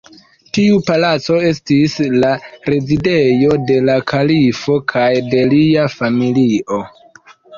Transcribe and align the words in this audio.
Tiu 0.57 0.77
Palaco 0.85 1.35
estis 1.49 1.97
la 2.23 2.31
rezidejo 2.73 3.59
de 3.67 3.77
la 3.91 3.97
kalifo 4.13 4.79
kaj 4.93 5.11
de 5.35 5.43
lia 5.55 5.87
familio. 5.99 6.83